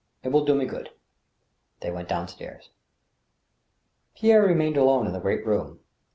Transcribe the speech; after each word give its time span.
It 0.23 0.29
will 0.29 0.43
do 0.45 0.55
me 0.55 0.65
good." 0.65 0.89
They 1.81 1.91
went 1.91 2.09
down 2.09 2.27
stairs. 2.27 2.71
Pierre 4.15 4.41
remained 4.41 4.75
alone 4.77 5.05
in 5.05 5.13
the 5.13 5.19
great 5.19 5.45
room. 5.45 5.79